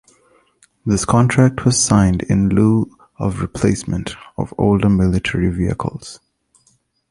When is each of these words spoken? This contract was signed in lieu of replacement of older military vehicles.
This 0.83 1.05
contract 1.05 1.63
was 1.63 1.77
signed 1.77 2.23
in 2.23 2.49
lieu 2.49 2.89
of 3.19 3.39
replacement 3.39 4.15
of 4.35 4.51
older 4.57 4.89
military 4.89 5.49
vehicles. 5.51 6.19